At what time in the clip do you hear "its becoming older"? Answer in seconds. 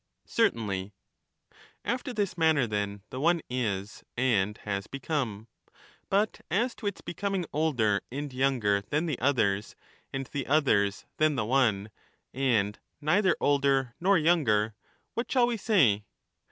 6.87-8.01